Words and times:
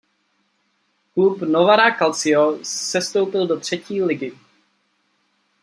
Klub 1.13 1.43
Novara 1.43 1.91
Calcio 1.91 2.59
sestoupil 2.63 3.45
do 3.47 3.59
třetí 3.59 4.03
ligy. 4.03 4.33